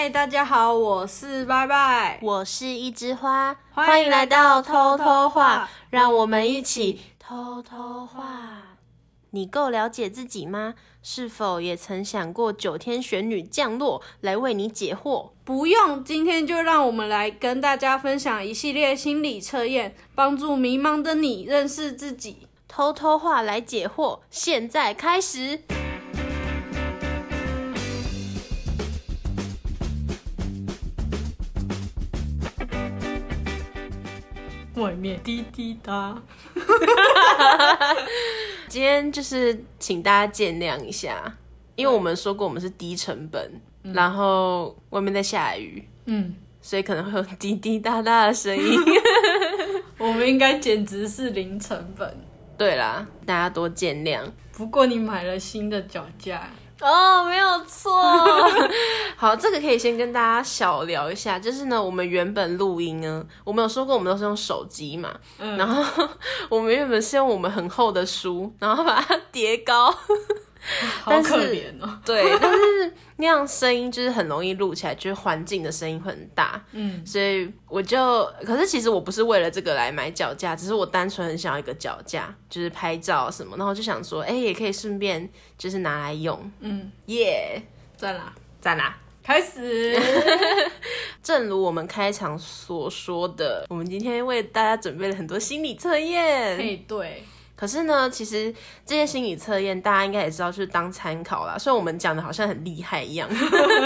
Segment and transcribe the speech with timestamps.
[0.00, 2.18] 嗨，大家好，我是拜拜。
[2.22, 8.78] 我是一枝花，欢欢迎来到到偷偷偷偷话话，让我们一起偷偷话。
[9.32, 10.72] 你够了解自己吗？
[11.02, 15.32] 是否也曾想过九天玄女降落来为你解惑？
[15.44, 22.48] 不用，今天就让我们来跟大家分享一系列心理测验，帮助迷茫的你认识自己。
[22.66, 25.60] 偷偷话来解惑，现在开始。
[34.80, 36.20] 外面滴滴答，
[38.66, 41.36] 今天就是请大家见谅一下，
[41.76, 43.60] 因为我们说过我们是低成本，
[43.94, 48.80] 然后外面在下雨，嗯，所以可能会有滴滴答答的声音。
[49.98, 52.16] 我们应该简直是零成本。
[52.56, 54.22] 对啦，大家多见谅。
[54.52, 56.50] 不过你买了新的脚架，
[56.86, 58.02] 哦，没有错。
[59.16, 66.08] 好，这个可以先跟大家小聊一下，就是呢，我们原本录音呢，我们有说过我们都是用手机嘛，嗯然后
[66.48, 69.96] 我们原本是用我们很厚的书，然后把它叠高，好
[71.06, 71.98] 但是可怜哦。
[72.04, 87.62] 对，但是那样声音就是很容易录起来，就是环境的声音会很大，嗯，所以我就，可是其实我不是为了这个来买脚架，只是我单纯很想要一个脚架，就是拍照什么，然后就想说，哎、也可以顺便就是拿来用，嗯，耶、
[87.96, 88.32] 赚啦？
[88.60, 88.96] 赞啦！
[89.22, 89.98] 开始。
[91.22, 96.56] 正如我们开场所说的，我们今天为大家准备了很多心理测验。
[96.56, 97.22] 嘿，对，
[97.60, 98.52] 可是呢，其实
[98.86, 101.58] 这些心理测验大家应该也知道，就是当参考啦。
[101.58, 103.28] 所以我们讲的好像很厉害一样，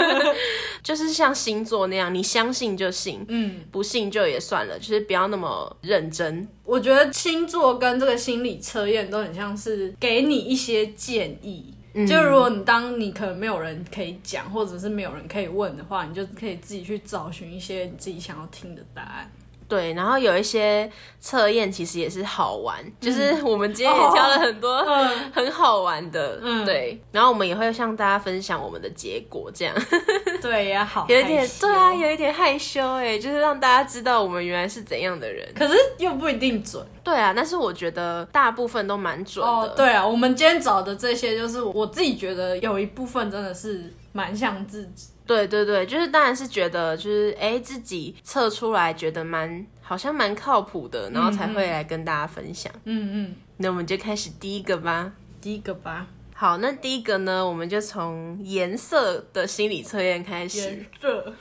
[0.81, 6.47] 就是像星座那样，你相信就信，嗯，不信就也算了，就是不要那么认真。
[6.63, 11.73] 我觉得星座跟这个心理测验都很像是给你一些建议。
[12.07, 19.31] 就如果你当你可能没有人可以讲，或者是没有人可以问的话，你就可以自己去找寻一些你自己想要听的答案。
[19.67, 29.75] 对，然后有一些测验其实也是好玩，嗯就是我们今天也挑了很多嗯 很好玩的，嗯对，然后我们也会向大家分享我们的结果，这样
[30.41, 35.47] 对呀，好有一点对啊，有一点害羞哎，就是让大家知道我们原来是怎样的人。
[35.55, 39.51] 可是又不一定准对啊，但是我觉得大部分都蛮准的。
[39.51, 39.73] 哦。
[39.75, 45.07] 对啊，我们今天找的这些，就是我自己觉得有一部分真的是蛮像自己。
[45.25, 52.71] 对对对，就是当然是觉得就是哎自己测出来觉得蛮好像蛮靠谱的，然后才会来跟大家分享。
[52.83, 55.11] 嗯嗯，那我们就开始第一个吧。
[55.41, 60.59] 第一个吧，好，那第一个呢，我们就从颜色的心理测验开始。
[60.59, 61.33] 颜色。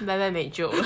[0.06, 0.84] 拜拜没救了。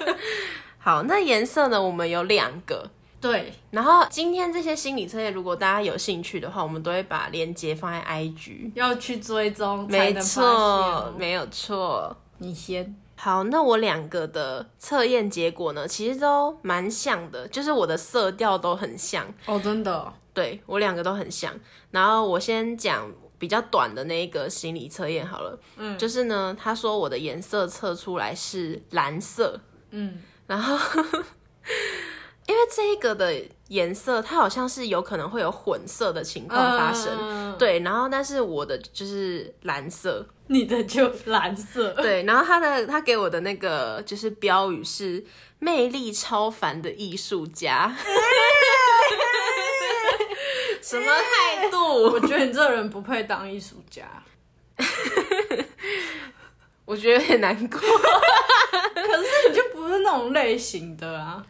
[0.78, 2.90] 好，那颜色呢，我们有两个。
[3.22, 8.72] 对，然后今天这些心理测验，如果大家有兴趣的话，我们都会把链接放在 IG。
[8.74, 12.14] 要去追踪才没错哦，没有错。
[12.38, 12.94] 你先。
[13.14, 21.54] 好，那我两个的测验结果呢，其实都蛮像的，就是我的色调都很像，哦，真的哦、对我两个都很像。
[21.92, 30.76] 然后我先讲比较短的那一个心理测验好了，嗯就是呢，他说我的颜色测出来是蓝色，嗯，然后
[32.46, 33.32] 因为这一个的
[33.68, 41.90] 颜色，它好像是有可能会有混色的情况发生，嗯对，然后但是我的就是蓝色，你的就蓝色。
[42.02, 45.24] 对，然后他的他给我的那个就是标语是
[45.60, 47.94] 魅力超凡的艺术家，
[50.82, 51.78] 什么态度？
[52.10, 54.04] 我觉得你这人不配当艺术家。
[56.84, 57.78] 我觉得有点难过。
[57.78, 57.86] 可
[59.22, 61.40] 是你就不是那种类型的啊，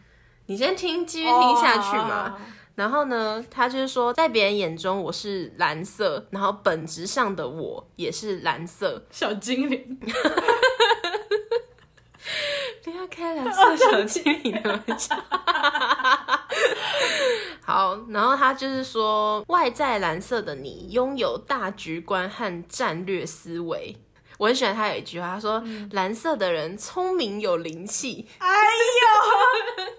[0.47, 2.29] 你先听，继续听下去嘛。
[2.29, 2.35] 哦
[2.75, 9.05] 然后呢，他就是说，在别人眼中我是蓝色，然后本质上的我也是蓝色。
[9.11, 9.99] 小精灵，
[12.83, 15.15] 不要开蓝色小精灵的玩笑。
[17.61, 23.95] 好，然后他就是说，外在蓝色的你拥有大局观和战略思维。
[24.39, 25.63] 我很喜欢他有一句话，他说
[25.93, 28.55] ：“蓝色的人聪明有灵气，哎呦，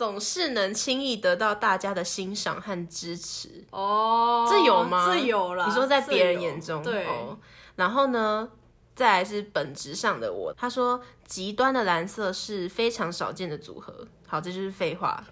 [0.00, 5.04] 总是能轻易得到大家的欣赏和支持。”哦，这有吗？
[5.12, 5.66] 这有啦。
[5.68, 7.38] 你说在别人眼中，对，哦。
[7.76, 8.48] 然后呢，
[8.96, 10.54] 再来是本质上的我。
[10.54, 14.08] 他说，极端的蓝色是非常少见的组合。
[14.26, 15.22] 好，这就是废话。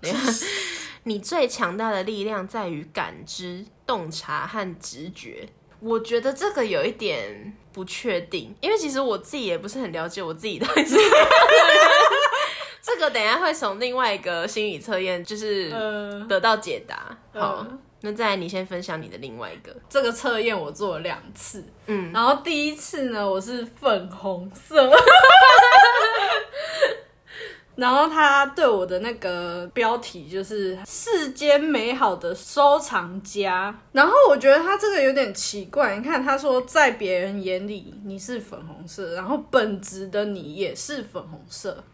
[1.05, 5.49] 你最强大的力量在于感知、洞察和直觉。
[5.81, 10.95] 我觉得这个有一点不确定，因为其实我自己也不是很了解我自己到底是。
[12.83, 17.17] 这个等一下会从另外一个心理测验就是呃，得到解答。
[17.33, 19.75] 好，嗯那再来，你先分享你的另外一个。
[19.89, 24.89] 这个测验我做了两次，嗯，然后第一次呢，我是粉红色。
[27.75, 35.97] 然后他对我的那个标题就是“世间美好的收藏家”，然后我觉得他这个有点奇怪。
[35.97, 41.85] 你看，他说在别人眼里你是粉红色，然后本质的你也是粉红色。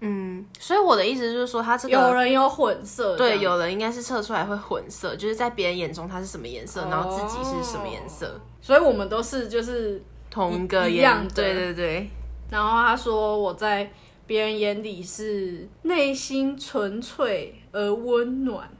[0.00, 10.00] 嗯，所以我的意思就是说，他这个有人有混色，对，有人应该是测出来会混色，就是在别人眼中他是什么颜色，然后自己是什么颜色，所以我们都是就是
[10.30, 11.54] 同一个一样的对。
[11.54, 12.10] 对对。
[12.50, 13.90] 然后他说我在
[14.26, 18.70] 别人眼里是内心纯粹而温暖，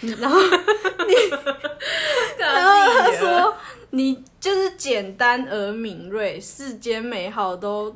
[0.00, 0.38] 然后
[1.06, 1.14] 你，
[2.38, 3.54] 然后他说
[3.90, 7.94] 你就是简单而敏锐，世间美好都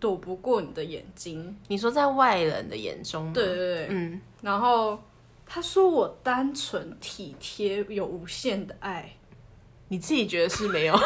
[0.00, 1.56] 躲不过你的眼睛。
[1.68, 4.98] 你说在外人的眼中吗，对对对，嗯，然后
[5.46, 9.08] 他说我单纯体贴，有无限的爱。
[9.88, 10.94] 你自己觉得是没有？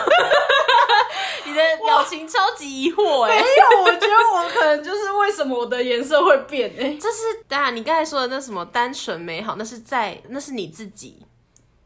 [1.46, 11.22] 你的表情超级疑惑哎、没有，我觉得我可能就是为什么我的颜色会变哎、这是当然，你刚才说的那什么单纯美好，那是在那是你自己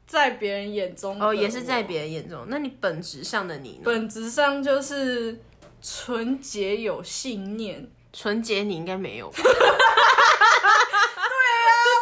[0.06, 2.46] 在别人眼中哦，也是在别人眼中。
[2.49, 3.81] 那你本质上的你呢？
[3.84, 5.38] 本质上就是
[5.82, 7.90] 纯洁有信念。
[8.12, 9.36] 纯洁你应该没有吧？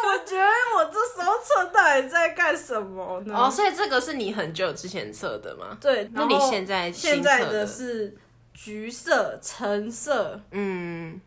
[0.05, 3.35] 我觉得我这时候测到底在干什么呢？
[3.37, 5.77] 哦，所以这个是你很久之前测的吗？
[5.81, 8.17] 对，那你现在现在的是
[8.53, 11.19] 橘色、橙色，嗯，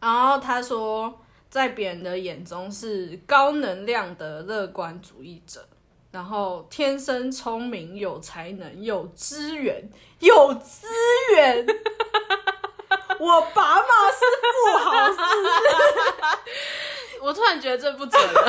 [0.00, 1.20] 然后他说
[1.50, 5.67] 在别人的眼中是高能量的乐观主义者。
[6.10, 9.88] 然后天生聪明、有才能、有资源、
[10.20, 10.86] 有资
[11.34, 11.66] 源。
[13.20, 14.24] 我爸妈是
[14.54, 17.18] 富豪，是不是？
[17.20, 18.48] 我突然觉得这不准了。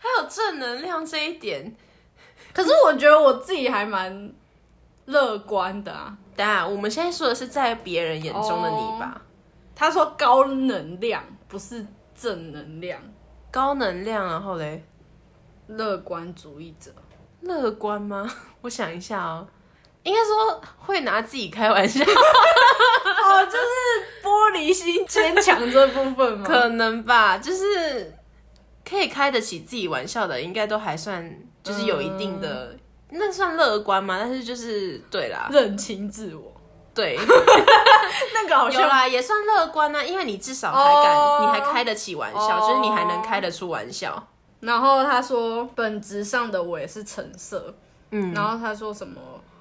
[0.00, 1.74] 还有正能量这一点，
[2.52, 4.32] 可是我觉得我自己还蛮
[5.06, 6.16] 乐观的啊。
[6.34, 9.22] 当然我们现在说的是在别人眼中的你吧。
[9.74, 13.00] 他说高能量不是正能量，
[13.50, 14.84] 高能量，然后嘞，
[15.68, 16.90] 乐观主义者。
[17.40, 18.28] 乐观吗？
[18.62, 19.46] 我想一下哦，
[20.02, 26.44] 应该说会拿自己开玩笑， 哦，就是玻璃心坚强这部分吗？
[26.48, 28.12] 可能吧，就是
[28.88, 32.76] 可以开得起自己玩笑的，应该都还算就是有一定的，
[33.10, 34.16] 那算乐观吗？
[34.18, 36.52] 但是就是对啦，认清自我，
[36.94, 37.16] 对，
[38.34, 44.26] 那个好像有啦，也算乐观啊，因为你至少还敢，哦你还开得起玩笑，哦就是你还能开得出玩笑。
[44.66, 47.72] 然后他说，本质上的我也是橙色。
[48.10, 49.20] 嗯，然后他说什么？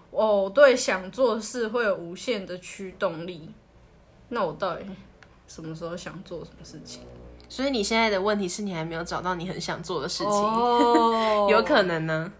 [0.10, 3.52] 哦，我对想做事会有无限的驱动力。
[4.30, 4.86] 那我到底
[5.48, 7.02] 什么时候想做什么事情？
[7.48, 12.31] 所以你现在的问题是你还没有找到你很想做的事情，哦 有可能呢，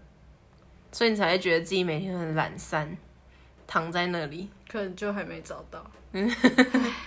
[0.90, 2.96] 所以你才会觉得自己每天很懒散，
[3.66, 4.48] 躺在那里。
[4.68, 5.84] 可能就还没找到。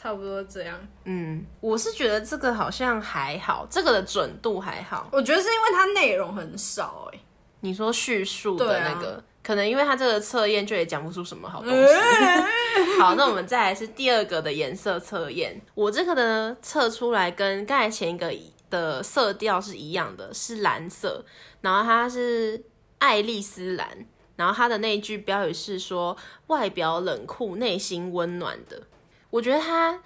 [0.00, 0.78] 差不多这样。
[1.06, 5.08] 嗯，我是觉得这个好像还好，这个的准度还好。
[5.10, 7.18] 我觉得是因为它内容很少哎、
[7.60, 11.94] 你说叙述的那个，可能因为它这个测验就也讲不出什么好东西。
[13.00, 15.60] 好，那我们再来是第二个的颜色测验。
[15.74, 18.32] 我这个呢测出来跟刚才前一个
[18.70, 21.24] 的色调是一样的，是蓝色，
[21.60, 22.62] 然后它是
[22.98, 24.06] 爱丽丝蓝，
[24.36, 28.80] 然后它的那一句标语是说外表冷酷，内心温暖的。
[29.30, 30.00] 我觉得他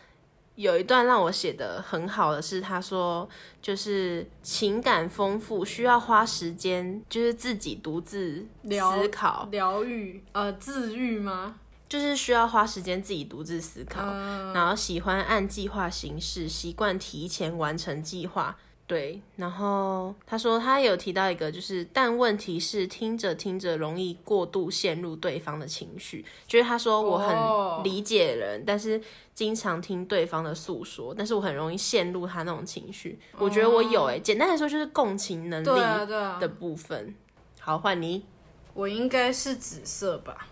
[0.57, 3.29] 有一段让我写的很好的是，他说
[3.61, 11.57] 就是情感丰富，需要花时间，就是自己独自思考，疗愈呃治愈吗？
[11.89, 18.57] 就是需要花时间自己独自思考，嗯然后喜欢按计划行事，习惯提前完成计划。
[18.87, 29.01] 对，然后他说他有提到一个，就是但问题是听着听着容易过度陷入对方的情绪，就是他说我哦很理解人，但是
[29.33, 33.19] 经常听对方的诉说，但是我很容易陷入他那种情绪。
[33.39, 36.05] 我觉得我有诶、简单来说就是共情能力对啊
[36.39, 37.15] 的，部分。
[37.59, 38.27] 好，换你，
[38.75, 40.49] 我应该是紫色吧。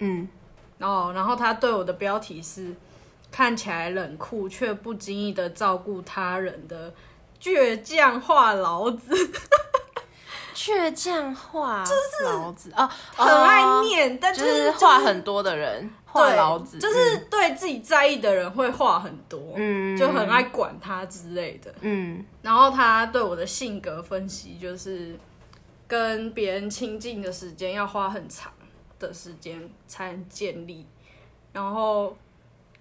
[0.00, 0.28] 嗯，
[0.78, 2.74] 哦，然后他对我的标题是
[3.30, 6.92] 看起来冷酷却不经意的照顾他人的
[7.40, 9.14] 倔强话老子，
[10.54, 12.72] 倔强话就是老子。
[12.76, 19.96] 哦，很爱哦念，但就是是话很多的人，话对痨子，就是对自己在意的人会话很多，嗯。
[19.96, 21.72] 就很爱管他之类的。
[21.80, 22.24] 嗯。
[22.42, 25.18] 然后他对我的性格分析就是，
[25.86, 28.52] 跟别人亲近的时间要花很长
[28.98, 30.86] 的时间才能建立，
[31.52, 32.16] 然后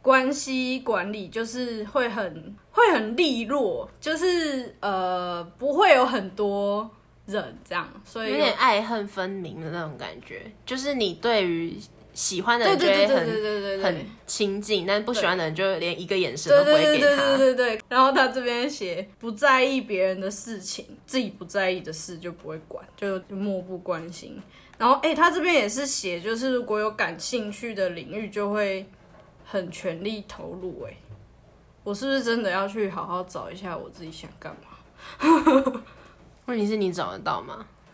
[0.02, 6.92] 关系管理就是会很会很利落，就是呃不会有很多
[7.26, 11.80] 人这样，所以有点爱恨分明的那种感觉，就是你对于
[12.14, 17.38] 喜欢的人就会很很亲近，但不喜欢的人就连一个眼神都不会给对对对对他。
[17.38, 17.82] 对对。
[17.88, 24.42] 然后他这边写不在意别人的事情，自己不在意的事就不会管，就漠不关心。
[24.78, 28.86] 然后哎、他这边也是写，就是如果有感兴趣的领域，就会
[29.46, 30.86] 很全力投入。
[30.86, 30.98] 哎，
[31.86, 34.70] 我是不是真的要去好好找一下我自己想干嘛？
[36.48, 37.66] 问题是你找得到吗？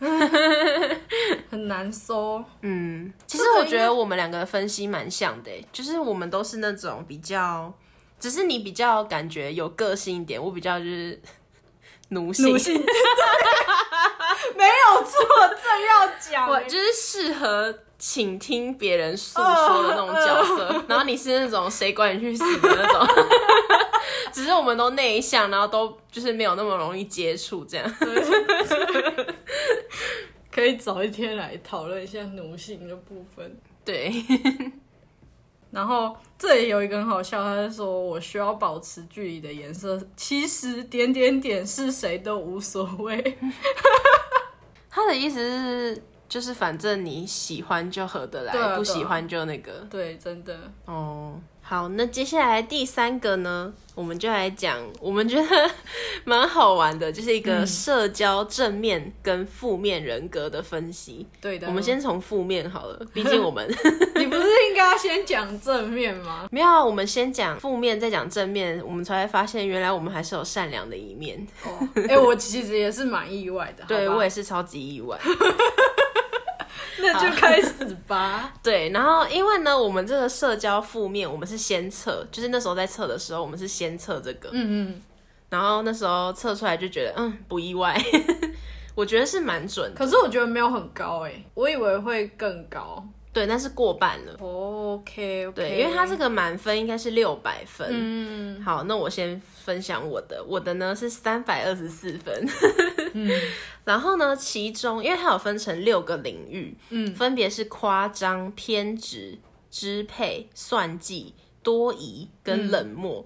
[1.50, 2.42] 很难搜。
[2.62, 7.72] 嗯，其实我觉得我们两个分析蛮像的欸，就是我们都是那种比较，
[8.18, 11.20] 只是你比较感觉有个性一点，我比较就是
[12.08, 12.74] 奴性，奴性，
[14.56, 15.20] 没有错，
[15.62, 16.50] 正要讲欸。
[16.50, 17.72] 我就是适合
[18.02, 23.06] 倾听别人诉说的那种角色，然后你是那种谁管你去死的那种，
[24.34, 27.94] 只是我们都内向，然后都就是没有那么容易接触这样。
[30.50, 33.56] 可以早一天来讨论一下奴性的部分。
[33.84, 34.12] 对，
[35.70, 43.38] 然后这里有一个很好笑，他是说我需要保持距离的颜色，其实点点点是谁都无所谓。
[44.90, 46.02] 他的意思是。
[46.32, 49.86] 就是反正你喜欢就合得来，不喜欢就那个。
[49.90, 55.70] 对，真的，哦，好，那接下来第三个呢，我们就来讲，我们觉得
[56.24, 61.26] 蛮好玩的，就是一个社交正面跟负面人格的分析。
[61.38, 61.66] 对的。
[61.66, 63.68] 我们先从负面好了，毕竟我们
[64.16, 66.48] 你不是应该要先讲正面吗？
[66.50, 71.46] 没有啊，我们先讲负面，再讲正面，我们才会发现原来我们还是有善良的一面。
[71.62, 73.84] 哦，哎、我其实也是蛮意外的。
[73.86, 75.20] 对我也是超级意外。
[77.02, 77.72] 那就开始
[78.06, 78.52] 吧。
[78.62, 85.02] 对，然后因为呢，我们这个社交负面，我们是先测，就是那时候在测的时候，我们是先测这个，嗯嗯。
[85.50, 87.94] 然后那时候测出来就觉得，嗯，不意外，
[88.94, 89.98] 我觉得是蛮准的。
[89.98, 93.04] 可是我觉得没有很高哎、我以为会更高。
[93.34, 94.34] 对，但是过半了。
[94.40, 95.52] OK OK。
[95.54, 97.88] 对，因为它这个满分应该是六百分。
[97.90, 102.46] 嗯，好，那我先分享我的，我的呢是三百二十四分。
[103.14, 103.30] 嗯
[103.84, 109.38] 然后呢，其中因为它有分成六个领域，嗯，分别是夸张、偏执、
[109.70, 113.24] 支配、算计、多疑跟冷漠。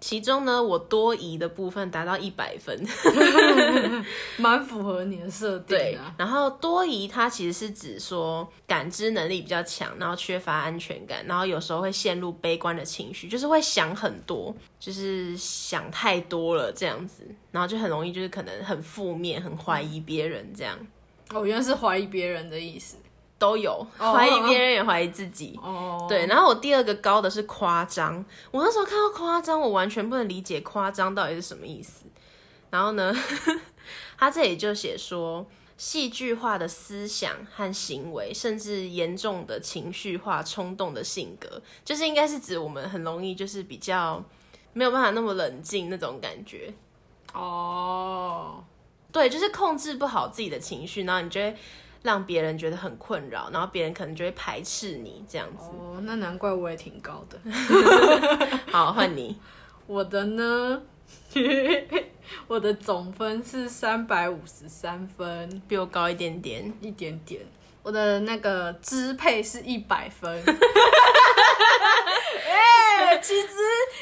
[0.00, 2.86] 其中呢，我多疑的部分达到一百分，
[4.38, 5.98] 蛮符合你的设定对。
[6.16, 20.78] 然后多疑它其实是指说感知能力比较强，然后缺乏安全感，然后有时候会陷入悲观的情绪，就是会想很多，就是想太多了这样子，然后就很容易就是可能很负面，很怀疑别人这样。
[21.30, 22.96] 哦，原来是怀疑别人的意思。
[23.38, 25.58] 都有哦怀疑别人，也怀疑自己。
[25.62, 32.04] 哦，对，然后我第二个高的是夸张，我那时候看到夸张，我完全不能理解夸张到底是什么意思。
[32.70, 33.14] 然后呢，
[34.18, 44.22] 他这里就写说，戏剧化的思想和行为，甚至严重的情绪化、冲动的性格，就是应该是指我们很容易就是比较
[44.72, 46.74] 没有办法那么冷静那种感觉。
[47.32, 48.62] 哦，
[49.12, 51.56] 对，就是控制不好自己的情绪，然后你就会
[52.08, 55.64] 让别人觉得很困扰，然后别人可能就会排斥你这样子。
[55.78, 57.38] 哦，那难怪我也挺高的。
[58.72, 59.38] 好，换你。
[59.86, 60.80] 我的呢，
[62.48, 66.72] 我的总分是三百五十三分，比我高一点点。
[66.80, 67.42] 一点点。
[67.82, 70.42] 我的那个支配是一百分。
[73.08, 73.48] 哎、其实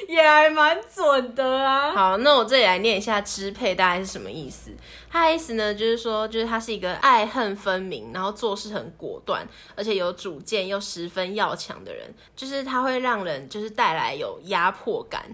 [0.09, 1.93] 也还蛮准的啊。
[1.93, 4.73] 好，那我这里来念一下支配大概是什么意思。
[5.09, 9.47] 他的意思呢，就是说，就是他是一个爱恨分明，然后做事很果断，
[9.77, 12.13] 而且有主见又十分要强的人。
[12.35, 15.25] 就是他会让人就是带来有压迫感，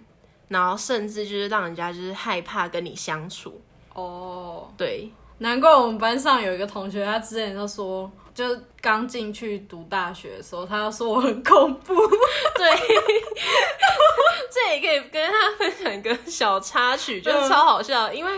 [0.48, 3.58] 然后甚至就是让人家就是害怕跟你相处。
[3.94, 8.44] 哦，对，难怪我们班上有一个同学，他之前就说，就
[8.80, 11.94] 刚进去读大学的时候，他就说我很恐怖。
[12.56, 12.70] 对，
[14.50, 18.14] 这也可以跟他分享一个小插曲，就是超好笑的。
[18.14, 18.32] 因为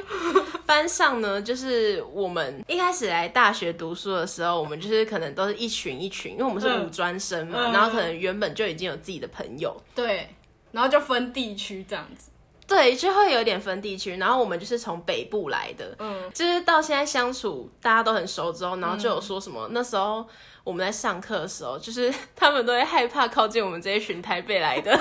[0.67, 10.29] 班上呢，就是我们一开始来大学读书的时候，我们就是可能都是一群一群，因为我们是五专生嘛，嗯然后可能原本就已经有自己的朋友，对，
[10.73, 12.31] 然后就分地区这样子。
[12.67, 14.17] 对，就会有点分地区。
[14.17, 20.27] 然后我们就是从北部来的，嗯，就是到现在相处大家都很熟之后，然后就有说什么、那时候。
[20.65, 24.99] 我们在上课的时候，就是 他们都会害怕靠近我们这一群台北来的，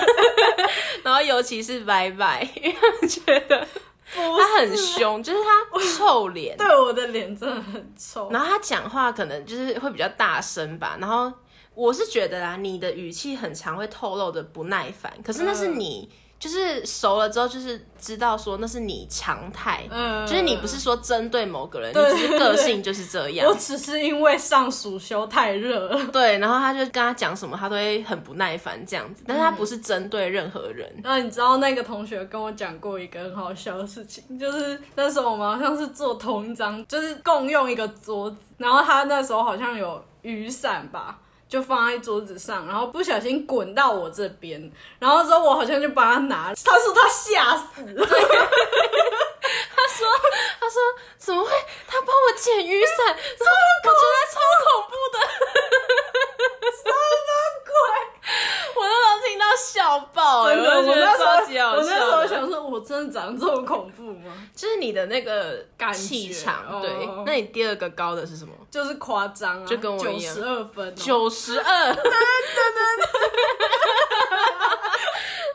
[1.06, 3.66] 然后尤其是拜拜，因为他们觉得
[4.14, 8.30] 他很凶，就是他臭脸，对我的脸真的很臭。
[8.30, 11.32] 然后他讲话可能就是会比较大声吧，然后
[11.74, 16.10] 我是觉得啦，你的语气很常会透露的不耐烦，可是那是你。
[16.44, 23.56] 就是熟了之后，就是知道说那是你常态，嗯就是你不是说针对某个人，你对只是个性就是这样我。
[23.56, 26.06] 只是因为上暑修太热了。
[26.08, 30.94] 对，然后他就跟他讲什么，他都会很不耐烦这样子，但是他不是针对任何人。
[31.02, 41.20] 然后你知道那个同学跟我讲过一个很好笑的事情，就是那时候我们好像是坐同一张，就是共用一个桌子，然后他那时候好像有雨伞吧。
[41.54, 48.18] 就放在桌子上，然后不小心滚到我这边，然后之后我好像就帮他拿，他说他吓死了，他
[49.88, 50.08] 说
[50.60, 50.82] 他说
[51.16, 51.52] 怎么会？
[51.88, 55.16] 他帮我捡雨伞， 我觉得超恐怖的，
[56.64, 57.74] 鬼？
[58.76, 62.04] 我那时候听到笑爆、欸，真的，我那时超级好候我那时。
[62.12, 64.34] 候想说，我真的长这么恐怖吗？
[64.56, 66.92] 就是你的那个气场，哦对。
[67.26, 68.54] 那你第二个高的是什么？
[68.72, 71.94] 就是夸张啊，就跟我一样九十二分、哦，九十二，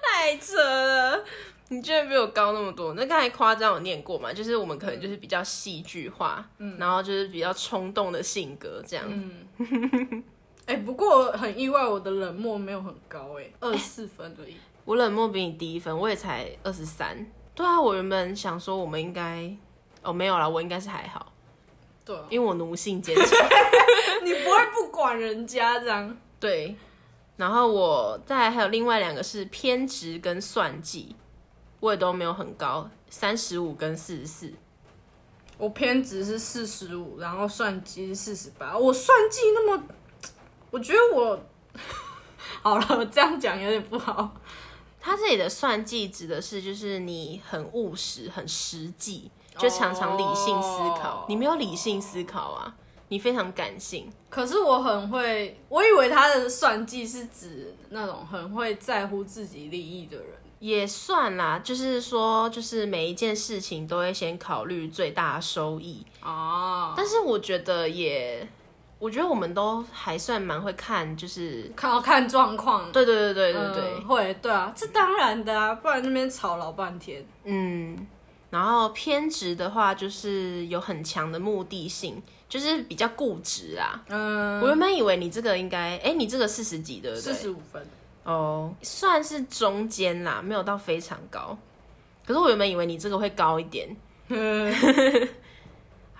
[0.02, 1.24] 太扯了！
[1.70, 2.94] 你居然比我高那么多。
[2.94, 4.32] 那刚才夸张有念过嘛？
[4.32, 6.44] 就是我们可能就是比较戏剧化，
[6.78, 9.04] 然后就是比较冲动的性格这样。
[10.68, 14.54] 哎、不过很意外，我的冷漠没有很高、哎，二十四分而已。
[14.84, 17.26] 我冷漠比你低一分，我也才二十三。
[17.54, 19.50] 对啊，我原本想说我们应该，
[20.02, 21.32] 哦没有啦，我应该是还好，
[22.04, 23.24] 对啊，因为我奴性坚强。
[24.22, 26.14] 你不会不管人家这样。
[26.38, 26.76] 对，
[27.38, 31.16] 然后我再来还有另外两个是偏执跟算计，
[31.80, 34.52] 我也都没有很高，三十五跟四十四。
[35.56, 38.78] 我偏执是四十五，然后算计是四十八。
[38.78, 39.82] 我算计那么，
[40.70, 41.38] 我觉得我
[42.62, 44.34] 好了，我这样讲有点不好。
[45.00, 51.22] 他这里的算计指的是就是你很务实、很实际，就常常理性思考。
[51.22, 52.74] 哦你没有理性思考啊，
[53.08, 54.10] 你非常感性。
[54.28, 60.26] 可是我很会，我以为他的算计是指那种很会在乎自己利益的人。
[60.58, 66.04] 也算啦，就是说，就是每一件事情都会先考虑最大收益。
[66.20, 68.46] 哦，但是我觉得也，
[68.98, 72.90] 我觉得我们都还算蛮会看，就是看要看状况。
[72.90, 77.24] 对对对对对对，嗯会对啊，这当然的啊，不然那边吵老半天。
[77.44, 78.06] 嗯。
[78.50, 84.02] 然后偏执的话，就是有很强的目的性，就是比较固执啊。
[84.08, 87.20] 嗯，我原本以为你这个应该，哎，你这个四十几对不对？
[87.20, 87.86] 四十五分。
[88.24, 91.56] 哦，算是中间啦，没有到非常高。
[92.26, 93.94] 可是我原本以为你这个会高一点。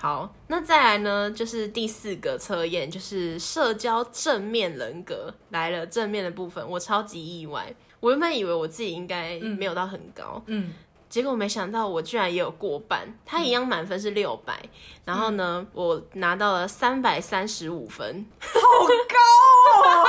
[0.00, 7.74] 好，那再来呢，就是第四个测验，就是社交正面人格来了，正面的部分我超级意外。
[7.98, 10.72] 我原本以为我自己应该没有到很高，嗯，
[11.08, 13.12] 结果没想到我居然也有过半。
[13.26, 14.62] 他一样满分是六百、
[15.04, 18.24] 然后呢，我拿到了三百三十五分。
[18.38, 18.50] 好
[18.86, 20.06] 高哦！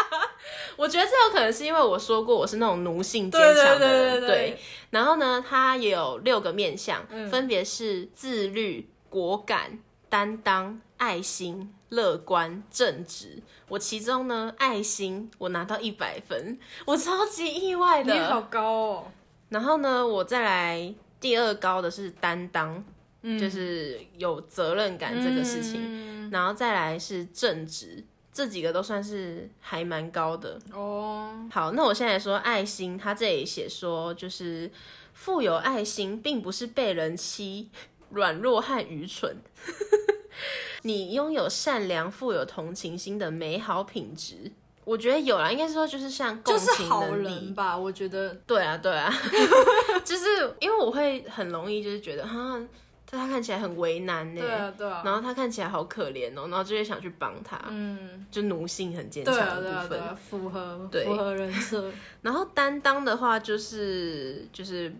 [0.78, 13.42] 我觉得这有可能是因为我说过我是那种奴性坚对强的对人，对对对然后呢，他也有六个面相，嗯分别是自律、果敢、担当、爱心、乐观、正直。
[13.68, 18.42] 我其中呢，爱心我拿到一百分，我超级意外的你好。
[18.42, 19.04] 高哦。
[19.48, 22.84] 然后呢，我再来第二高的是担当，
[23.22, 25.72] 嗯就是有责任感这个事情。
[25.72, 26.30] 情。
[26.30, 30.58] 然后再来是正直，这几个都算是还蛮高的。
[30.72, 34.70] 哦，好，那我现在说爱心，他这里写说就是
[35.14, 37.70] 富有爱心，并不是被人欺、
[38.10, 39.36] 软弱和愚蠢。
[40.82, 44.50] 你拥有善良、富有同情心的美好品质，
[44.84, 45.50] 我觉得有啦。
[45.50, 47.76] 应该说就是像共就是情好能力人吧？
[47.76, 49.12] 我觉得对啊，对啊，
[50.04, 50.26] 就是
[50.60, 52.56] 因为我会很容易就是觉得哈，
[53.04, 55.02] 他看起来很为难呢，对啊，对啊。
[55.04, 60.16] 然后他看起来好可怜哦，然后就会想去帮他，嗯，就奴性很坚强的部分。
[60.16, 61.90] 符合对符合人设。
[62.22, 64.94] 然后担当的话，就是就是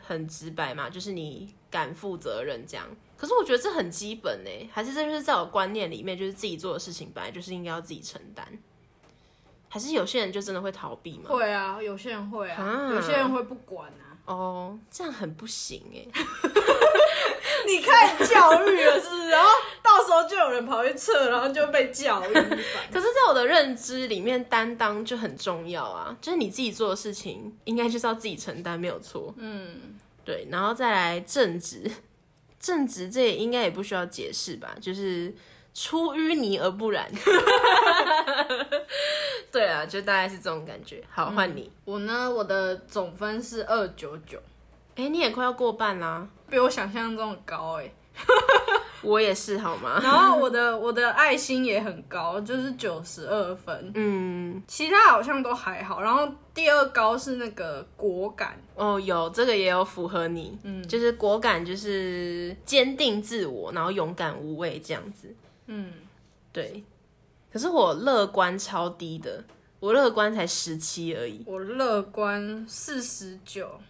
[0.00, 2.86] 很直白嘛，就是你敢负责任这样。
[3.16, 8.46] 可是我觉得这很基本呢，还是这就是在我观念里面，就是自己做的事情本来就是应该要自己承担。
[9.68, 11.24] 还是有些人就真的会逃避吗？
[11.28, 14.16] 会啊，有些人会啊，啊有些人会不管啊。
[14.24, 16.22] 哦，这样很不行哎。
[17.66, 19.28] 你看教育了是不是？
[19.28, 19.48] 然后
[19.82, 22.32] 到时候就有人跑去测，然后就被教育。
[22.32, 29.34] 可是，在我的认知里面，担当就很重要啊，就是你自己做的事情，应该就是要自己承担，没有错。
[29.36, 31.90] 嗯，对，然后再来正直，
[32.60, 35.34] 正直这也应该也不需要解释吧，就是
[35.72, 37.10] 出淤泥而不染。
[39.50, 41.02] 对啊，就大概是这种感觉。
[41.10, 41.72] 好，换你。
[41.86, 44.38] 我呢，我的总分是二九九，
[44.96, 46.28] 哎、你也快要过半啦。
[46.50, 47.90] 比我想象中的高哎、
[49.02, 50.00] 我也是好吗？
[50.02, 56.00] 然后我的我的爱心也很高，就是九十二分，嗯，其他好像都还好。
[56.00, 65.34] 然后第二高是那个果敢，哦，有这个也有符合你，嗯，就是果敢，就是坚定自我，然后勇敢无畏这样子，
[65.66, 65.92] 嗯，
[66.52, 66.82] 对。
[67.50, 69.42] 可是我乐观超低的，
[69.80, 71.42] 我乐观才十七而已。
[71.46, 73.80] 我乐观四十九，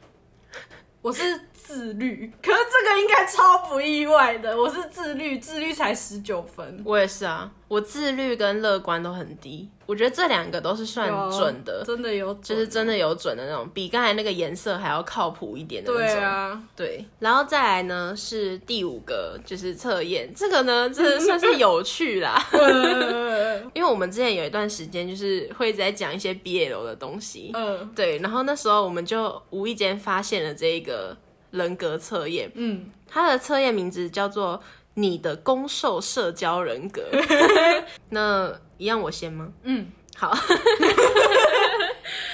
[1.02, 1.22] 我是
[1.68, 16.06] 自律，可是这个应该超不意外的，我是自律，自律才十九分，我也是啊，我自律跟乐观都很低，我觉得这两个都是算准的，真的有准，就是真的有准的那种，比刚才那个颜色还要靠谱一点的那种。
[16.06, 22.42] 对啊，对，然后再来呢是第五个，就是测验，这个呢， 这算是有趣啦，
[23.74, 27.90] 因为我们之前有一段时间就是会在讲一些 BL 的东西，嗯。
[27.94, 31.16] 对，然后那时候我们就无意间发现了这一个
[31.50, 34.60] 人格测验，嗯，它的测验名字叫做
[34.94, 37.02] 你的攻受社交人格。
[38.10, 39.48] 那一样我先吗？
[39.62, 40.30] 嗯，好，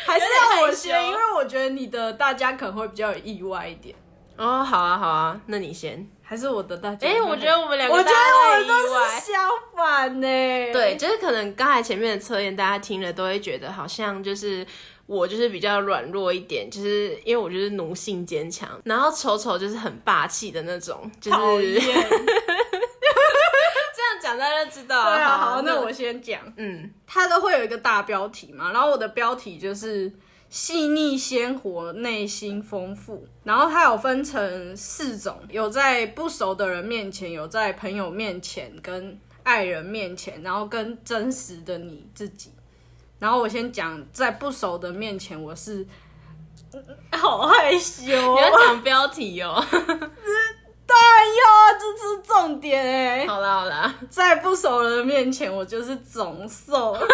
[0.06, 3.94] 还是要我先，因为我觉得你的大家可能会比较有意外一点，
[4.36, 6.06] 哦，好啊，好啊，那你先。
[6.26, 7.06] 还是我的大家？
[7.06, 9.46] 哎、我觉得我们两个我觉得我们都是相
[9.76, 10.26] 反呢，
[10.72, 14.66] 对，就是可能刚才前面的测验，大家听了都会觉得好像就是
[15.06, 21.36] 我就是比较软弱一点，就是因为我就是奴性坚强，然后丑丑就是很霸气的那种，就是。
[23.96, 25.10] 这样讲大家就知道。
[25.10, 26.40] 对啊，好，那我先讲。
[26.56, 30.12] 嗯，它都会有一个大标题嘛，然后我的标题就是
[30.48, 33.26] 细腻鲜活，内心丰富。
[33.44, 42.50] 然后它有分成四种，有在不熟的人面前，有在朋友面前，跟爱人面前，然后跟真实的你自己。
[43.24, 45.86] 然后我先讲，在不熟的面前，我是
[47.10, 49.64] 好害羞、你哦，要讲标题哦。
[49.72, 53.26] 当然要，这是重点哎。
[53.26, 56.92] 好啦好啦，在不熟的人面前，我就是总瘦。
[56.92, 57.06] 大家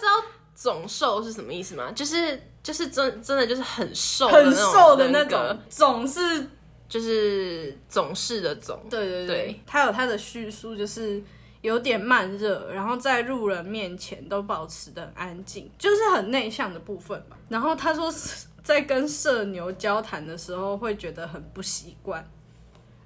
[0.00, 0.20] 知道
[0.52, 1.92] 总瘦是什么意思吗？
[1.94, 6.44] 就是就是真真的就是很瘦的很瘦的那种，总是
[6.88, 8.84] 就是总是的总。
[8.90, 11.22] 对对对对，他有他的叙述，就是
[11.62, 17.36] 有点慢热，然后在路人面前都保持的很安静，就是很内向的部分吧。
[17.48, 22.26] 然后他说是在跟社牛交谈的时候会觉得很不习惯，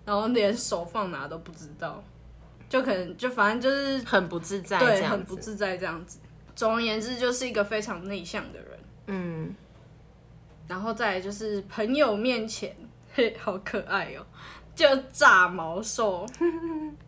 [0.04, 2.02] 然后连手放哪都不知道，
[2.68, 5.02] 就可能就反正就是很不自在，对。
[5.02, 6.18] 很不自在这样子。
[6.54, 8.68] 总而言之，就是一个非常内向的人。
[9.06, 9.54] 嗯，
[10.68, 12.76] 然后再来就是朋友面前，
[13.12, 14.24] 嘿，好可爱哦，
[14.74, 16.24] 就炸毛兽。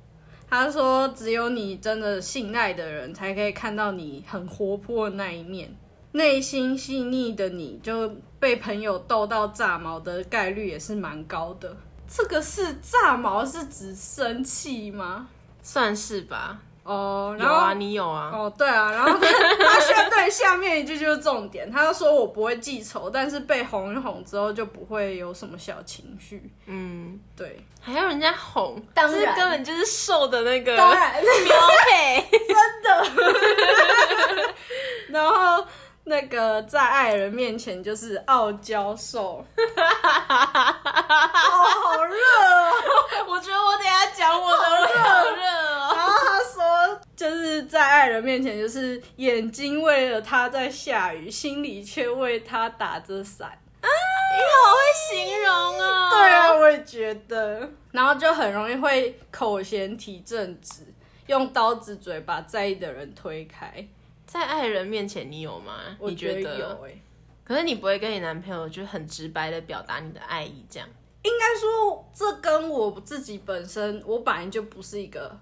[0.48, 5.76] 他说：“只有你真的信赖的人，才可以看到你很活泼的那一面。
[6.12, 11.76] 内心细腻的你，就被朋友逗到炸毛的概率也是蛮高的。
[12.08, 15.28] 这个是炸毛是指生气吗？
[15.62, 16.62] 算是吧。
[16.86, 18.30] 哦，然后有啊，你有啊。
[18.32, 19.26] 哦，对啊，然后他
[19.64, 26.50] 他下对下面一句就是重点，他就说我不会记仇，但是被哄一哄之后就不会有什么小情绪。
[26.66, 31.56] 嗯，对，还要人家哄，当然这根本就是瘦的那个当然，标
[31.90, 32.24] 配。
[35.08, 35.64] 然后
[36.04, 39.64] 那个在爱人面前就是傲娇瘦，哦，
[41.82, 42.72] 好热哦。
[43.28, 44.94] 我觉得我等一下讲我的好热哦。
[44.94, 45.36] 然后他说
[47.16, 53.58] 就是在爱人面前就是眼睛为了他在下雨，心里却为他打着伞。
[53.82, 56.10] 你好会形容哦。
[56.10, 57.68] 对啊，我也觉得。
[57.90, 60.82] 然后就很容易会口嫌体正直，
[61.28, 63.88] 用刀子嘴把在意的人推开。
[64.26, 65.96] 在爱人面前你有吗？
[65.98, 66.92] 我你觉得有哎、
[67.42, 70.86] 可是你不会跟你男朋友就很直白的表达你的爱意，这样？
[71.22, 75.38] 应该说这跟我自己本身，我本来就不是一个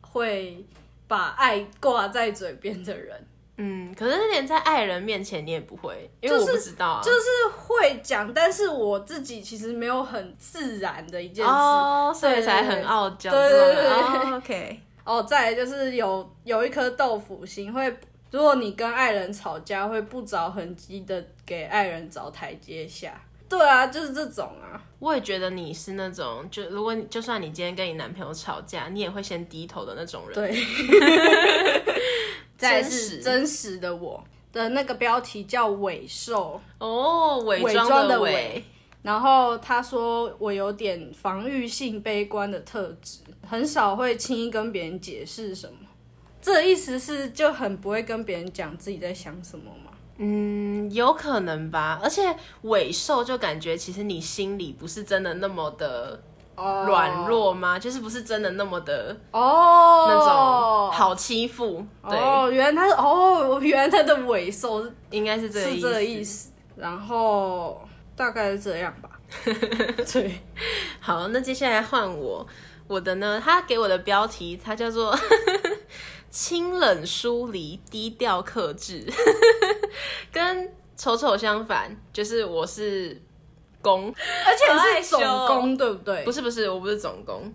[0.00, 0.64] 会
[1.08, 3.26] 把爱挂在嘴边的人，
[3.58, 7.02] 嗯，可是连在爱人面前你也不会，因为就是我不知道啊。
[7.02, 11.50] 就是会讲，但是我自己其实没有很自然的一件事。
[11.50, 13.30] 哦，所以才很傲娇。
[13.30, 17.96] 对对对 OK， 哦，再来就是有有一颗豆腐心，会
[18.30, 23.20] 如果你跟爱人吵架，会不着痕迹的给爱人找台阶下。
[23.48, 24.82] 对啊，就是这种啊。
[24.98, 30.34] 我也觉得你是那种，就如果你就算你今天跟你男朋友吵架，你也会先低头的那种人。
[30.34, 30.52] 对，
[32.56, 38.64] 真是实真实的我的那个标题叫伪兽，哦，伪伪装装的伪伪。
[39.02, 45.76] 然后他说我有点防御性悲观的特质，很少会轻易跟别人解释什么。
[46.42, 49.85] 这意思是就很不会跟别人讲自己在想什么吗？
[50.18, 52.00] 嗯，有可能吧。
[52.02, 56.20] 而且尾兽就感觉其实你心里不是真的那么的
[56.54, 57.78] 哦软弱吗？
[57.78, 61.84] 就是不是真的那么的哦，那种好欺负？
[62.08, 67.80] 对，哦，原来他是哦，原来他的尾兽是应该是这个是这个意思，然后
[68.16, 69.10] 大概是这样吧。
[70.12, 70.40] 对，
[71.00, 72.46] 好，那接下来换我，
[72.86, 75.18] 我的呢，他给我的标题，它叫做
[76.30, 79.04] 清冷疏离、低调克制，
[80.32, 83.20] 跟丑丑相反，就是我是
[83.82, 84.14] 公，
[84.46, 85.46] 而且是 总羞哦。
[85.46, 86.24] 攻，对不对？
[86.24, 87.52] 不是不是，我不是总攻。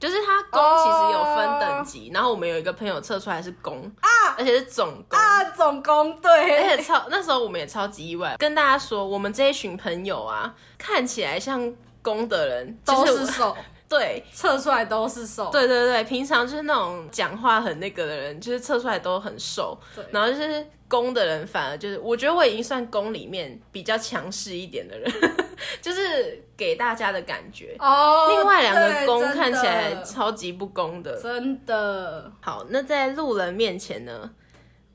[0.00, 13.56] 就是他公其实有分等级然后我们有一个朋友测出来是公啊，而且是总公啊，总攻而，且超那时候我们也超级意外，跟大家说，我们这一群朋友啊，看起来像公的人，都就是瘦，
[13.98, 15.50] 对测出来都是瘦。
[15.50, 25.12] 对对对，平常就是那种讲话很那个的人，就是测出来都很瘦对，然后就是攻的人反而就是，我觉得我已经算攻里面比较强势一点的人，
[25.80, 27.76] 就是给大家的感觉。
[27.78, 31.20] 哦，另外两个攻对真的看起来超级不攻的。
[31.20, 34.30] 真的好，那在路人面前呢，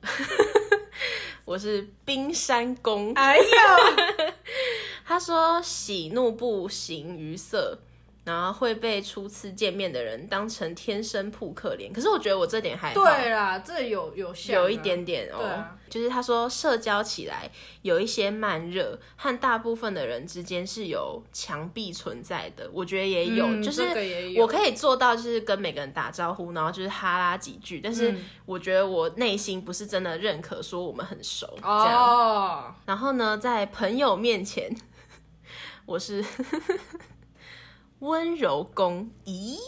[1.44, 3.12] 我是冰山公。
[3.14, 4.34] 哎呀，
[5.06, 7.78] 他说喜怒不形于色，
[8.28, 11.92] 然后会被初次见面的人当成天生扑克脸。
[11.92, 15.42] 可是我觉得我这点还好，对啦，这有有有一点点哦。
[15.44, 22.68] 啊就是他说社交起来有一些慢热，和大部分的人之间是有墙壁存在的。
[22.74, 23.82] 我觉得也有，嗯就是
[24.36, 27.80] 我可以做到，就是跟每个人打招呼，然后就是哈拉几句。
[27.80, 31.98] 但是嗯我觉得我内心不是真的认可说我们很熟这样。
[31.98, 34.70] 哦，然后呢，在朋友面前，
[35.86, 36.22] 我是
[38.00, 39.58] 温柔公，咦，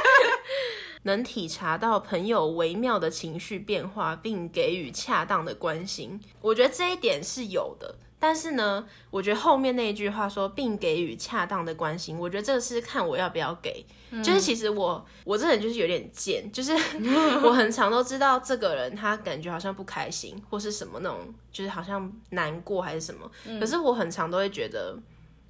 [1.04, 6.20] 能体察到朋友微妙的情绪变化，并给予恰当的关心。
[6.40, 7.96] 我觉得这一点是有的。
[8.18, 13.84] 但是呢，我觉得后面那一句话说，并给予恰当的关心，我觉得这个是看我要不要给。
[14.24, 16.72] 就是其实我我这人就是有点贱，就是
[17.44, 21.18] 我很常都知道这个人他感觉好像不开心或是什么那种，
[21.52, 23.30] 就是好像难过还是什么。
[23.60, 24.98] 可是我很常都会觉得，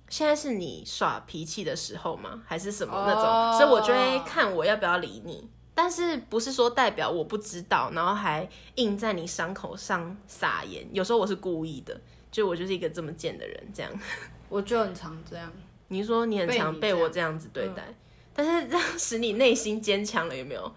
[0.08, 2.42] 现在是你耍脾气的时候吗？
[2.46, 3.22] 还是什么那种？
[3.22, 5.48] 哦所以我就会看我要不要理你。
[5.74, 10.86] 但是不是说代表我不知道，然后还硬在你伤口上撒盐？
[10.92, 13.92] 有时候我是故意的，就我就是一个这么贱的人，这样。
[14.48, 15.52] 我就很常这样。
[15.88, 17.94] 你说你很常被我这样子对待，
[18.32, 20.74] 但是这样 使你内心坚强了，有没有？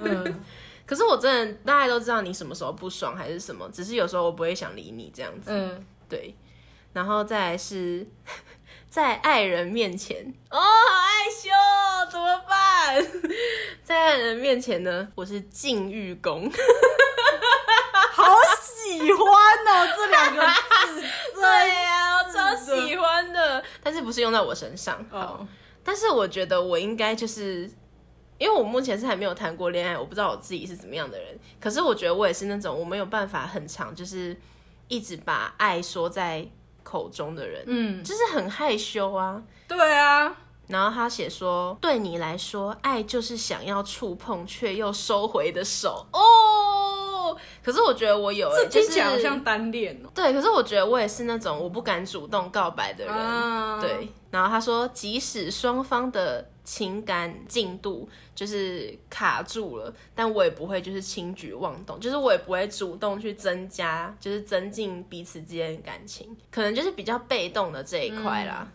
[0.00, 0.40] 嗯，
[0.86, 5.50] 可是我真的大家都知道你什么时候不爽还是什么，只是有时候我不会想理你这样子。
[5.52, 6.34] 嗯，对，
[6.96, 8.06] 然后再来是
[8.88, 13.06] 在爱人面前，哦，好害羞哦，怎么办？
[13.84, 16.50] 在爱人面前呢，我是禁欲宫，
[18.14, 18.24] 好
[18.62, 19.28] 喜欢
[19.66, 21.02] 哦，这两个字。
[21.34, 25.04] 对呀、我超喜欢的，但是不是用在我身上。
[25.10, 25.48] 好，哦，
[25.84, 27.70] 但是我觉得我应该就是。
[28.38, 31.38] 因为我目前是还没有谈过恋爱，我不知道我自己是怎么样的人。
[31.58, 34.36] 可是我觉得我也是那种我没有办法很长，就是
[34.88, 36.46] 一直把爱说在
[36.96, 39.42] 口中的人，嗯，就是很害羞啊。
[39.68, 40.34] 对啊，
[40.68, 47.36] 然后他写说，对你来说，爱就是想要触碰却又收回的手哦。
[47.62, 50.08] 可是我觉得我有、欸，这听就是起来好像单恋哦。
[50.14, 53.14] 对，可是我觉得我也是那种我不敢主动告白的人。
[53.14, 68.66] 啊对，然后他说，即使双方的情感进度就是卡住了，但我也不会就是轻举妄动，就是我也不会主动去增加，就是增进彼此之间的感情，可能就是比较被动的这一块啦。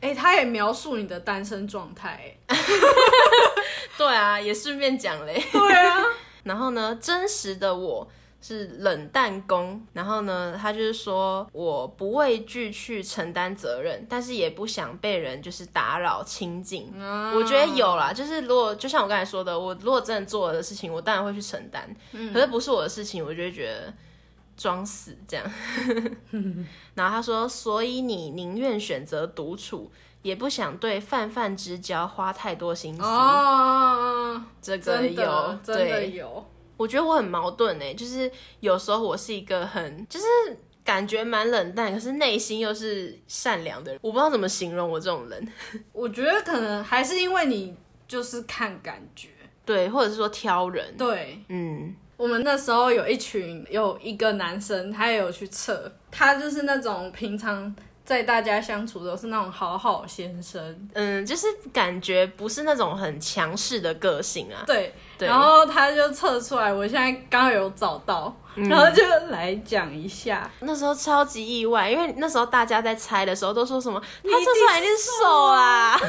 [0.00, 2.34] 哎、他也描述你的单身状态。
[2.46, 2.56] 哎
[3.98, 5.42] 对啊，也顺便讲嘞。
[5.52, 6.04] 对啊，
[6.44, 8.08] 然后呢，真实的我
[8.46, 9.84] 是冷淡攻。
[9.92, 16.92] 然后呢，他就是说我不畏惧去承担责任，但是也不想被人就是打扰亲近。
[17.34, 21.88] 我觉得有啦，就是如果就像我刚才说的，我如果真的做了的事情，我当然会去承担。
[22.32, 23.92] 可是不是我的事情，我就会觉得
[24.56, 25.44] 装死这样。
[26.94, 29.90] 然后他说，所以你宁愿选择独处。
[30.22, 36.44] 也不想对泛泛之交花太多心思，哦，这个有的真的对，有。
[36.76, 40.26] 我觉得我很矛盾哎，就是有时候我是一个很就是
[40.84, 45.48] 感觉蛮冷淡，可是内心又是善良的人，我不知道怎么形容我这种人。
[45.92, 47.74] 我觉得可能还是因为你
[48.06, 49.28] 就是看感觉。
[49.64, 50.96] 对，或者是说挑人。
[50.96, 57.74] 对，嗯，我们那时候有一群有一个男生，他也有去测，他就是那种平常
[58.06, 60.88] 在大家相处都是那种好好先生。
[60.94, 64.62] 嗯，就是感觉不是那种很强势的个性啊。
[64.64, 70.48] 对，对然后他就测出来，我现在刚好有找到，嗯然后就来讲一下。
[70.60, 76.00] 那时候超级意外，因为那时候大家在猜的时候都说什么他测出来一定是瘦啊，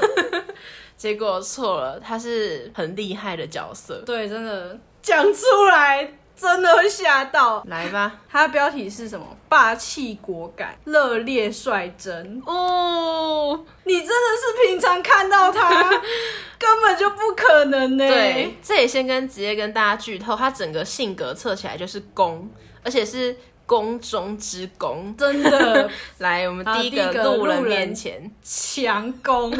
[0.96, 4.04] 结果错了，他是很厉害的角色。
[4.06, 7.64] 对，真的讲出来真的会吓到。
[7.68, 9.26] 来吧，它的标题是什么？
[9.50, 12.42] 霸气果敢，热烈率真。
[12.46, 15.90] 哦，你真的是平常看到他，
[16.60, 18.08] 根本就不可能呢。
[18.08, 22.50] 对，这也先跟直接跟大家剧透，他整个性格测起来就是攻，
[22.84, 25.16] 而且是宫中之攻。
[25.18, 29.52] 真的 来，我们第一个路人面前，强攻。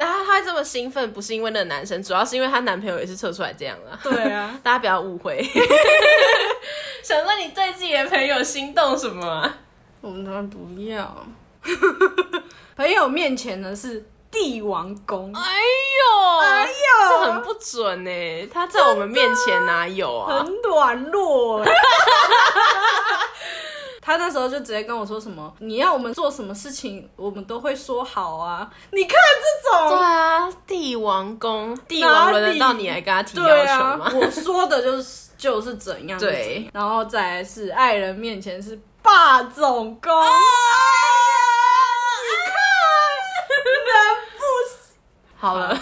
[0.00, 3.98] 那他他会这么兴奋，不是因为那个男生，主要是因为她男朋友也是测出来这样啦。
[4.02, 5.42] 对啊， 大家不要误会。
[7.02, 9.56] 想说你对自己的朋友心动什么啊？
[10.00, 11.26] 我们当然不要。
[12.76, 16.68] 朋友面前呢是帝王宫，哎呦，哎
[17.08, 18.46] 这呦，很不准呢。
[18.52, 20.44] 他在我们面前哪有啊？
[20.44, 21.70] 很软弱欸。
[24.08, 28.66] 他那时候就直接跟我说什么，你要我们做什么事情，我们都会说好啊。
[28.90, 29.18] 你看
[29.62, 29.90] 这种。
[29.90, 40.30] 对，啊，帝王宫，帝王轮得到你来跟他提要求吗？，我说的就是就是怎样，对，然后再来是爱人面前是霸总宫，啊
[45.40, 45.78] 好了，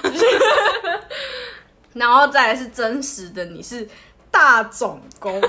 [1.94, 3.88] 然后再来是真实的你是
[4.30, 5.48] 大总宫，他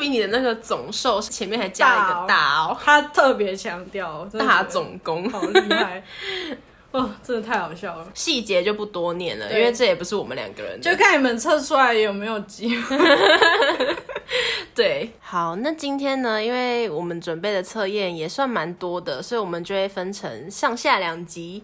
[0.00, 5.30] 比你的那个总寿前面还加了一个大哦，他特别强调大得总宫。
[5.30, 6.02] 好厉害，
[6.90, 8.08] 哦，真的太好笑了。
[8.14, 10.90] 细节就不多念了，因对为这也不是我们两个人的。
[10.90, 12.96] 就看你们测出来有没有机会。
[14.74, 21.62] 对，好，那今天呢，因为我们准备的测验也算蛮多的，所以我们就会分成上下两集，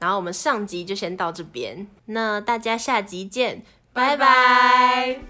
[0.00, 5.20] 然后我们上集就先到这边，那大家下集见，拜拜